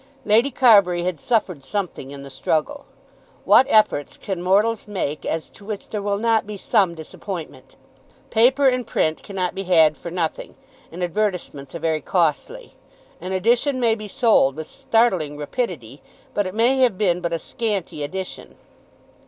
[0.25, 2.87] Lady Carbury had suffered something in the struggle.
[3.45, 7.75] What efforts can mortals make as to which there will not be some disappointment?
[8.31, 10.55] Paper and print cannot be had for nothing,
[10.91, 12.73] and advertisements are very costly.
[13.19, 16.01] An edition may be sold with startling rapidity,
[16.33, 18.55] but it may have been but a scanty edition.